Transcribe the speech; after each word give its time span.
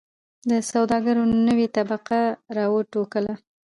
د 0.49 0.51
سوداګرو 0.71 1.23
نوې 1.47 1.67
طبقه 1.77 2.19
را 2.55 2.65
و 2.71 2.75
ټوکوله. 2.91 3.33